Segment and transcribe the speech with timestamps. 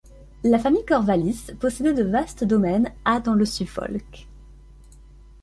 [0.43, 4.27] La famille Corwallis possédait de vastes domaines à dans le Suffolk.